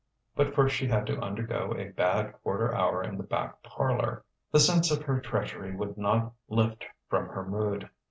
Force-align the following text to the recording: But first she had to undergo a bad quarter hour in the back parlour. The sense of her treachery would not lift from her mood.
But 0.35 0.55
first 0.55 0.75
she 0.75 0.87
had 0.87 1.05
to 1.05 1.19
undergo 1.21 1.75
a 1.77 1.89
bad 1.91 2.33
quarter 2.41 2.73
hour 2.73 3.03
in 3.03 3.17
the 3.17 3.23
back 3.23 3.61
parlour. 3.61 4.23
The 4.51 4.59
sense 4.59 4.89
of 4.89 5.03
her 5.03 5.19
treachery 5.21 5.75
would 5.75 5.95
not 5.95 6.33
lift 6.49 6.85
from 7.07 7.27
her 7.27 7.45
mood. 7.45 7.87